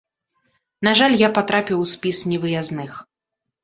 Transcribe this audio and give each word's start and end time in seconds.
На 0.87 0.91
жаль, 1.01 1.15
я 1.27 1.31
патрапіў 1.37 1.77
у 1.87 1.87
спіс 1.95 2.25
невыязных. 2.35 2.91